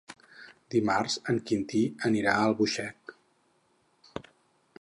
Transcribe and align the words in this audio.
Dimarts 0.75 1.17
en 1.33 1.37
Quintí 1.51 1.83
anirà 2.09 2.33
a 2.39 2.49
Albuixec. 2.49 3.17